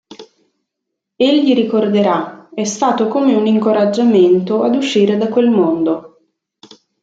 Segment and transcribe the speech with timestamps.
[1.15, 6.21] Egli ricorderà: "È stato come un incoraggiamento ad uscire da quel mondo".